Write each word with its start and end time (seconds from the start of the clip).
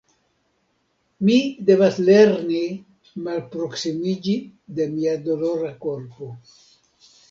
Mi 1.29 1.35
devas 1.67 1.99
lerni 2.09 2.63
malproksimiĝi 3.29 4.37
de 4.81 4.93
mia 4.99 5.19
dolora 5.31 5.75
korpo. 5.89 6.37